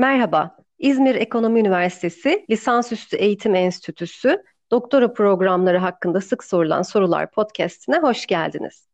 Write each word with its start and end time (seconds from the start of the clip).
Merhaba, 0.00 0.56
İzmir 0.78 1.14
Ekonomi 1.14 1.60
Üniversitesi 1.60 2.46
Lisansüstü 2.50 3.16
Eğitim 3.16 3.54
Enstitüsü 3.54 4.42
Doktora 4.70 5.12
Programları 5.12 5.78
hakkında 5.78 6.20
sık 6.20 6.44
sorulan 6.44 6.82
sorular 6.82 7.30
podcastine 7.30 7.98
hoş 7.98 8.26
geldiniz. 8.26 8.88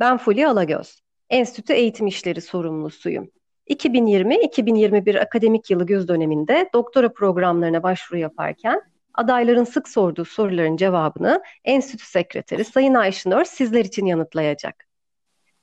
Ben 0.00 0.16
Fulya 0.16 0.50
Alagöz, 0.50 1.00
Enstitü 1.30 1.72
Eğitim 1.72 2.06
İşleri 2.06 2.40
sorumlusuyum. 2.40 3.30
2020-2021 3.70 5.20
akademik 5.20 5.70
yılı 5.70 5.86
göz 5.86 6.08
döneminde 6.08 6.70
doktora 6.74 7.12
programlarına 7.12 7.82
başvuru 7.82 8.18
yaparken 8.18 8.82
adayların 9.14 9.64
sık 9.64 9.88
sorduğu 9.88 10.24
soruların 10.24 10.76
cevabını 10.76 11.42
Enstitü 11.64 12.06
Sekreteri 12.06 12.64
Sayın 12.64 12.94
Ayşınör 12.94 13.44
sizler 13.44 13.84
için 13.84 14.06
yanıtlayacak. 14.06 14.84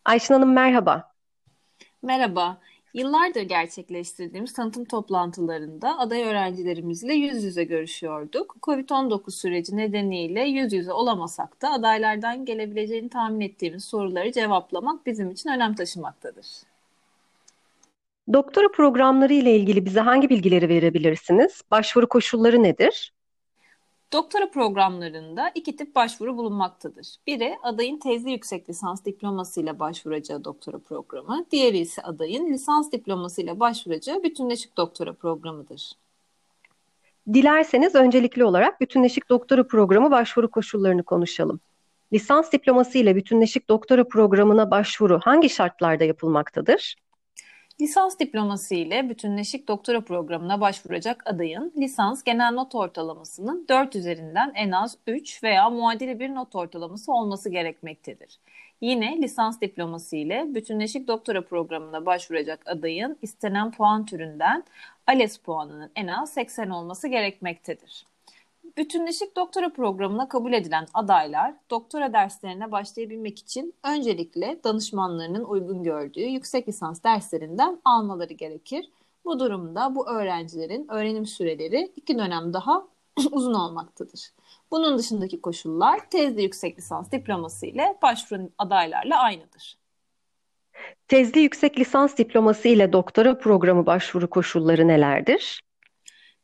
Ayşın 0.06 0.34
Hanım 0.34 0.54
merhaba. 0.54 1.14
Merhaba. 2.02 2.58
Yıllardır 2.94 3.42
gerçekleştirdiğimiz 3.42 4.54
tanıtım 4.54 4.86
toplantılarında 4.86 6.00
aday 6.00 6.24
öğrencilerimizle 6.24 7.14
yüz 7.14 7.44
yüze 7.44 7.64
görüşüyorduk. 7.64 8.56
Covid-19 8.62 9.32
süreci 9.32 9.78
nedeniyle 9.78 10.42
yüz 10.42 10.74
yüze 10.74 10.94
olamasak 10.94 11.62
da 11.62 11.72
adaylardan 11.72 12.46
gelebileceğini 12.46 13.10
tahmin 13.10 13.42
ettiğimiz 13.42 13.86
soruları 13.86 14.32
cevaplamak 14.32 15.06
bizim 15.06 15.32
için 15.32 15.50
önem 15.50 15.76
taşımaktadır. 15.76 16.48
Doktora 18.34 18.72
programları 18.72 19.34
ile 19.34 19.56
ilgili 19.56 19.86
bize 19.86 20.00
hangi 20.00 20.30
bilgileri 20.30 20.70
verebilirsiniz? 20.70 21.62
Başvuru 21.72 22.10
koşulları 22.10 22.64
nedir? 22.64 23.14
Doktora 24.14 24.50
programlarında 24.50 25.52
iki 25.56 25.76
tip 25.76 25.96
başvuru 25.96 26.38
bulunmaktadır. 26.38 27.16
Biri 27.28 27.58
adayın 27.64 28.00
tezli 28.00 28.32
yüksek 28.32 28.70
lisans 28.70 29.06
diplomasıyla 29.06 29.80
başvuracağı 29.80 30.44
doktora 30.44 30.80
programı, 30.80 31.46
diğeri 31.52 31.78
ise 31.78 32.02
adayın 32.02 32.54
lisans 32.54 32.92
diplomasıyla 32.92 33.60
başvuracağı 33.60 34.24
bütünleşik 34.24 34.78
doktora 34.78 35.14
programıdır. 35.14 35.92
Dilerseniz 37.34 37.96
öncelikli 37.96 38.44
olarak 38.44 38.82
bütünleşik 38.82 39.30
doktora 39.30 39.68
programı 39.68 40.12
başvuru 40.12 40.52
koşullarını 40.52 41.04
konuşalım. 41.04 41.60
Lisans 42.14 42.52
diploması 42.52 42.98
ile 42.98 43.16
bütünleşik 43.16 43.70
doktora 43.70 44.08
programına 44.08 44.72
başvuru 44.72 45.20
hangi 45.24 45.50
şartlarda 45.50 46.04
yapılmaktadır? 46.04 46.96
Lisans 47.82 48.20
diploması 48.20 48.76
ile 48.76 49.10
bütünleşik 49.10 49.68
doktora 49.68 50.02
programına 50.02 50.62
başvuracak 50.62 51.24
adayın 51.26 51.74
lisans 51.78 52.24
genel 52.24 52.52
not 52.52 52.76
ortalamasının 52.76 53.66
4 53.70 53.96
üzerinden 53.96 54.52
en 54.56 54.72
az 54.72 54.98
3 55.08 55.44
veya 55.44 55.70
muadili 55.70 56.20
bir 56.20 56.36
not 56.36 56.56
ortalaması 56.56 57.14
olması 57.14 57.50
gerekmektedir. 57.50 58.40
Yine 58.82 59.22
lisans 59.22 59.62
diploması 59.62 60.16
ile 60.16 60.46
bütünleşik 60.56 61.08
doktora 61.08 61.46
programına 61.46 62.06
başvuracak 62.06 62.60
adayın 62.66 63.18
istenen 63.22 63.72
puan 63.72 64.06
türünden 64.06 64.64
ALES 65.08 65.38
puanının 65.38 65.92
en 65.96 66.08
az 66.08 66.34
80 66.34 66.70
olması 66.70 67.08
gerekmektedir. 67.08 68.06
Bütünleşik 68.78 69.36
doktora 69.36 69.74
programına 69.74 70.28
kabul 70.28 70.54
edilen 70.54 70.88
adaylar 70.94 71.54
doktora 71.70 72.14
derslerine 72.14 72.72
başlayabilmek 72.72 73.40
için 73.40 73.74
öncelikle 73.84 74.60
danışmanlarının 74.64 75.44
uygun 75.44 75.84
gördüğü 75.84 76.22
yüksek 76.22 76.68
lisans 76.68 77.04
derslerinden 77.04 77.82
almaları 77.86 78.34
gerekir. 78.34 78.90
Bu 79.26 79.40
durumda 79.40 79.96
bu 79.96 80.10
öğrencilerin 80.10 80.88
öğrenim 80.92 81.26
süreleri 81.26 81.92
iki 81.96 82.18
dönem 82.18 82.54
daha 82.54 82.88
uzun 83.32 83.54
olmaktadır. 83.54 84.32
Bunun 84.72 84.98
dışındaki 84.98 85.42
koşullar 85.42 86.10
tezli 86.10 86.42
yüksek 86.42 86.78
lisans 86.78 87.12
diploması 87.12 87.66
ile 87.66 87.98
başvuran 88.02 88.50
adaylarla 88.58 89.20
aynıdır. 89.20 89.78
Tezli 91.08 91.40
yüksek 91.40 91.80
lisans 91.80 92.18
diploması 92.18 92.68
ile 92.68 92.94
doktora 92.94 93.38
programı 93.38 93.86
başvuru 93.86 94.30
koşulları 94.30 94.88
nelerdir? 94.88 95.63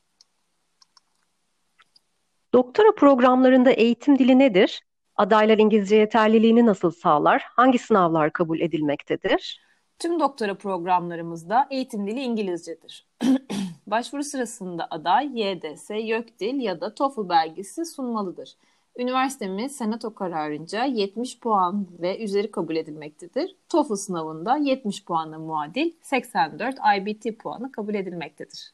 Doktora 2.54 2.94
programlarında 2.94 3.70
eğitim 3.70 4.19
dili 4.19 4.38
nedir? 4.38 4.82
Adaylar 5.16 5.58
İngilizce 5.58 5.97
yeterliliğini 5.97 6.66
nasıl 6.66 6.91
sağlar? 6.91 7.43
Hangi 7.47 7.78
sınavlar 7.78 8.32
kabul 8.32 8.60
edilmektedir? 8.60 9.60
Tüm 9.98 10.20
doktora 10.20 10.54
programlarımızda 10.54 11.66
eğitim 11.70 12.06
dili 12.06 12.20
İngilizcedir. 12.20 13.06
Başvuru 13.86 14.24
sırasında 14.24 14.88
aday 14.91 15.41
YDS, 15.41 15.91
YÖKDİL 15.91 16.60
ya 16.60 16.80
da 16.80 16.94
TOEFL 16.94 17.28
belgesi 17.28 17.86
sunmalıdır. 17.86 18.56
Üniversitemiz 18.98 19.76
senato 19.76 20.14
kararınca 20.14 20.84
70 20.84 21.41
puan 21.41 21.86
ve 22.00 22.25
üzeri 22.25 22.50
kabul 22.50 22.76
edilmektedir. 22.76 23.56
TOEFL 23.69 23.94
sınavında 23.94 24.56
70 24.56 25.04
puanla 25.04 25.38
muadil 25.38 25.92
84 26.02 26.76
IBT 26.98 27.38
puanı 27.38 27.72
kabul 27.72 27.94
edilmektedir. 27.94 28.72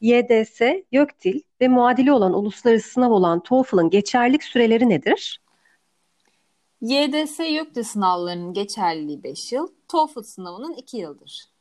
YDS, 0.00 0.60
YÖKDİL 0.92 1.42
ve 1.60 1.68
muadili 1.68 2.12
olan 2.12 2.32
uluslararası 2.32 2.88
sınav 2.88 3.10
olan 3.10 3.40
TOEFL'ın 3.40 3.90
geçerlilik 3.90 4.44
süreleri 4.44 4.88
nedir? 4.88 5.40
YDS 6.80 7.40
YÖKDİL 7.40 7.82
sınavlarının 7.82 8.52
geçerliliği 8.52 9.22
5 9.22 9.52
yıl, 9.52 9.68
TOEFL 9.88 10.22
sınavının 10.22 10.72
2 10.74 10.96
yıldır. 10.96 11.55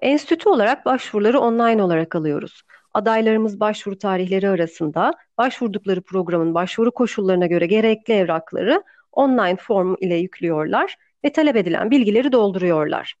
Enstitü 0.00 0.48
olarak 0.48 0.86
başvuruları 0.86 1.40
online 1.40 1.82
olarak 1.82 2.16
alıyoruz. 2.16 2.62
Adaylarımız 2.94 3.60
başvuru 3.60 3.98
tarihleri 3.98 4.48
arasında 4.48 5.12
başvurdukları 5.38 6.02
programın 6.02 6.54
başvuru 6.54 6.92
koşullarına 6.92 7.46
göre 7.46 7.66
gerekli 7.66 8.14
evrakları 8.14 8.82
online 9.12 9.56
form 9.56 9.94
ile 10.00 10.14
yüklüyorlar 10.14 10.96
ve 11.24 11.32
talep 11.32 11.56
edilen 11.56 11.90
bilgileri 11.90 12.32
dolduruyorlar. 12.32 13.14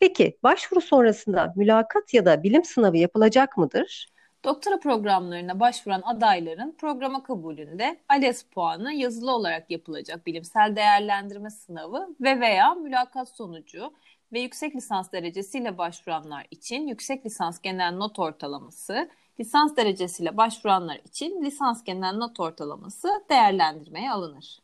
Peki 0.00 0.38
başvuru 0.42 0.80
sonrasında 0.80 1.52
mülakat 1.56 2.14
ya 2.14 2.24
da 2.24 2.42
bilim 2.42 2.64
sınavı 2.64 2.96
yapılacak 2.96 3.56
mıdır? 3.56 4.08
Doktora 4.44 4.78
programlarına 4.78 5.60
başvuran 5.60 6.02
adayların 6.04 6.76
programa 6.78 7.22
kabulünde 7.22 8.00
ALES 8.08 8.42
puanı 8.42 8.92
yazılı 8.92 9.32
olarak 9.32 9.70
yapılacak 9.70 10.26
bilimsel 10.26 10.76
değerlendirme 10.76 11.50
sınavı 11.50 12.08
ve 12.20 12.40
veya 12.40 12.74
mülakat 12.74 13.28
sonucu 13.28 13.92
ve 14.32 14.40
yüksek 14.40 14.76
lisans 14.76 15.12
derecesiyle 15.12 15.78
başvuranlar 15.78 16.46
için 16.50 16.86
yüksek 16.86 17.26
lisans 17.26 17.60
genel 17.60 17.94
not 17.96 18.18
ortalaması, 18.18 19.10
lisans 19.40 19.76
derecesiyle 19.76 20.36
başvuranlar 20.36 20.96
için 20.96 21.42
lisans 21.42 21.84
genel 21.84 22.14
not 22.16 22.40
ortalaması 22.40 23.08
değerlendirmeye 23.30 24.10
alınır. 24.10 24.58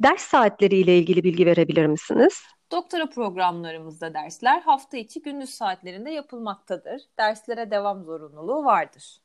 Ders 0.00 0.22
saatleri 0.22 0.76
ile 0.76 0.98
ilgili 0.98 1.24
bilgi 1.24 1.46
verebilir 1.46 1.86
misiniz? 1.86 2.42
Doktora 2.70 3.08
programlarımızda 3.08 4.14
dersler 4.14 4.60
hafta 4.60 4.96
içi 4.96 5.22
gündüz 5.22 5.50
saatlerinde 5.50 6.10
yapılmaktadır. 6.10 7.02
Derslere 7.18 7.70
devam 7.70 8.04
zorunluluğu 8.04 8.64
vardır. 8.64 9.20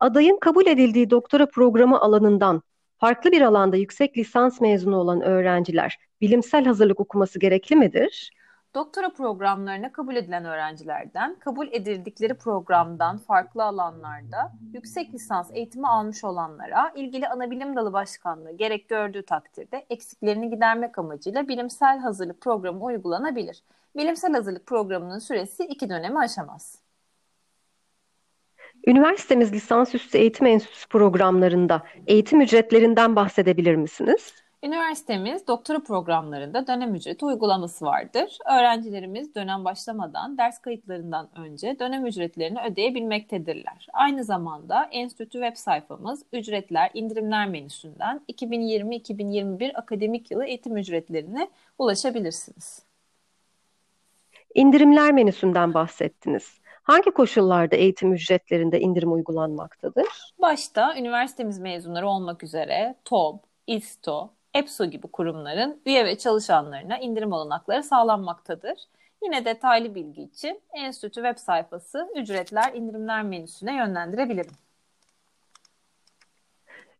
Adayın 0.00 0.38
kabul 0.38 0.66
edildiği 0.66 1.10
doktora 1.10 1.46
programı 1.46 2.00
alanından 2.00 2.62
farklı 3.00 3.32
bir 3.32 3.42
alanda 3.42 3.76
yüksek 3.76 4.18
lisans 4.18 4.60
mezunu 4.60 4.96
olan 4.96 5.20
öğrenciler 5.20 5.98
bilimsel 6.20 6.64
hazırlık 6.64 7.00
okuması 7.00 7.38
gerekli 7.38 7.76
midir? 7.76 8.30
Doktora 8.74 9.12
programlarına 9.12 9.92
kabul 9.92 10.16
edilen 10.16 10.44
öğrencilerden 10.44 11.36
kabul 11.38 11.68
edildikleri 11.72 12.34
programdan 12.34 13.18
farklı 13.18 13.64
alanlarda 13.64 14.52
yüksek 14.72 15.14
lisans 15.14 15.50
eğitimi 15.52 15.88
almış 15.88 16.24
olanlara 16.24 16.92
ilgili 16.94 17.28
anabilim 17.28 17.76
dalı 17.76 17.92
başkanlığı 17.92 18.56
gerek 18.56 18.88
gördüğü 18.88 19.22
takdirde 19.22 19.86
eksiklerini 19.90 20.50
gidermek 20.50 20.98
amacıyla 20.98 21.48
bilimsel 21.48 21.98
hazırlık 21.98 22.40
programı 22.40 22.84
uygulanabilir. 22.84 23.62
Bilimsel 23.96 24.32
hazırlık 24.32 24.66
programının 24.66 25.18
süresi 25.18 25.64
iki 25.64 25.88
dönemi 25.88 26.18
aşamaz. 26.18 26.89
Üniversitemiz 28.86 29.52
lisansüstü 29.52 30.18
eğitim 30.18 30.46
enstitüsü 30.46 30.88
programlarında 30.88 31.82
eğitim 32.06 32.40
ücretlerinden 32.40 33.16
bahsedebilir 33.16 33.74
misiniz? 33.74 34.34
Üniversitemiz 34.62 35.46
doktora 35.46 35.82
programlarında 35.82 36.66
dönem 36.66 36.94
ücreti 36.94 37.24
uygulaması 37.24 37.84
vardır. 37.84 38.38
Öğrencilerimiz 38.46 39.34
dönem 39.34 39.64
başlamadan 39.64 40.38
ders 40.38 40.58
kayıtlarından 40.58 41.28
önce 41.38 41.76
dönem 41.78 42.06
ücretlerini 42.06 42.58
ödeyebilmektedirler. 42.60 43.86
Aynı 43.92 44.24
zamanda 44.24 44.88
enstitü 44.92 45.32
web 45.32 45.56
sayfamız 45.56 46.22
ücretler 46.32 46.90
indirimler 46.94 47.48
menüsünden 47.48 48.20
2020-2021 48.32 49.72
akademik 49.74 50.30
yılı 50.30 50.46
eğitim 50.46 50.76
ücretlerine 50.76 51.50
ulaşabilirsiniz. 51.78 52.82
İndirimler 54.54 55.12
menüsünden 55.12 55.74
bahsettiniz. 55.74 56.59
Hangi 56.82 57.10
koşullarda 57.10 57.76
eğitim 57.76 58.12
ücretlerinde 58.12 58.80
indirim 58.80 59.12
uygulanmaktadır? 59.12 60.06
Başta 60.38 60.96
üniversitemiz 60.96 61.58
mezunları 61.58 62.08
olmak 62.08 62.42
üzere 62.42 62.94
TOB, 63.04 63.38
İSTO, 63.66 64.30
EPSO 64.54 64.84
gibi 64.84 65.08
kurumların 65.08 65.82
üye 65.86 66.04
ve 66.04 66.18
çalışanlarına 66.18 66.98
indirim 66.98 67.32
olanakları 67.32 67.82
sağlanmaktadır. 67.82 68.78
Yine 69.22 69.44
detaylı 69.44 69.94
bilgi 69.94 70.22
için 70.22 70.60
enstitü 70.72 71.14
web 71.14 71.36
sayfası 71.36 72.08
ücretler 72.16 72.74
indirimler 72.74 73.22
menüsüne 73.22 73.76
yönlendirebilirim. 73.76 74.54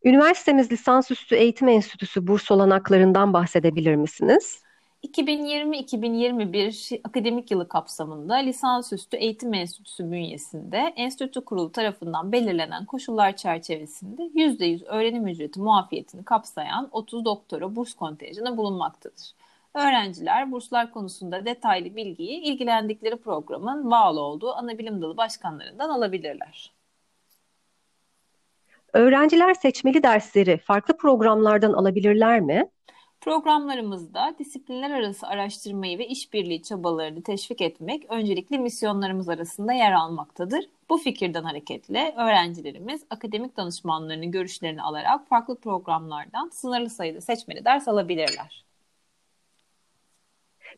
Üniversitemiz 0.04 0.72
lisansüstü 0.72 1.34
eğitim 1.34 1.68
enstitüsü 1.68 2.26
burs 2.26 2.50
olanaklarından 2.50 3.32
bahsedebilir 3.32 3.94
misiniz? 3.94 4.62
2020-2021 5.04 7.00
akademik 7.04 7.50
yılı 7.50 7.68
kapsamında 7.68 8.34
lisansüstü 8.34 9.16
eğitim 9.16 9.54
enstitüsü 9.54 10.10
bünyesinde 10.10 10.92
enstitü 10.96 11.44
kurulu 11.44 11.72
tarafından 11.72 12.32
belirlenen 12.32 12.84
koşullar 12.84 13.36
çerçevesinde 13.36 14.22
%100 14.22 14.84
öğrenim 14.84 15.26
ücreti 15.26 15.60
muafiyetini 15.60 16.24
kapsayan 16.24 16.88
30 16.92 17.24
doktora 17.24 17.76
burs 17.76 17.94
kontenjanı 17.94 18.56
bulunmaktadır. 18.56 19.32
Öğrenciler 19.74 20.52
burslar 20.52 20.92
konusunda 20.92 21.44
detaylı 21.44 21.96
bilgiyi 21.96 22.40
ilgilendikleri 22.40 23.16
programın 23.16 23.90
bağlı 23.90 24.20
olduğu 24.20 24.54
ana 24.54 24.78
bilim 24.78 25.02
dalı 25.02 25.16
başkanlarından 25.16 25.88
alabilirler. 25.88 26.72
Öğrenciler 28.92 29.54
seçmeli 29.54 30.02
dersleri 30.02 30.58
farklı 30.58 30.96
programlardan 30.96 31.72
alabilirler 31.72 32.40
mi? 32.40 32.70
Programlarımızda 33.20 34.34
disiplinler 34.38 34.90
arası 34.90 35.26
araştırmayı 35.26 35.98
ve 35.98 36.06
işbirliği 36.06 36.62
çabalarını 36.62 37.22
teşvik 37.22 37.60
etmek 37.60 38.06
öncelikli 38.10 38.58
misyonlarımız 38.58 39.28
arasında 39.28 39.72
yer 39.72 39.92
almaktadır. 39.92 40.64
Bu 40.90 40.98
fikirden 40.98 41.42
hareketle 41.42 42.14
öğrencilerimiz 42.16 43.02
akademik 43.10 43.56
danışmanlarının 43.56 44.30
görüşlerini 44.30 44.82
alarak 44.82 45.28
farklı 45.28 45.56
programlardan 45.56 46.48
sınırlı 46.48 46.90
sayıda 46.90 47.20
seçmeli 47.20 47.64
ders 47.64 47.88
alabilirler. 47.88 48.64